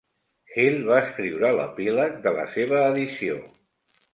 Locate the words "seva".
2.57-2.81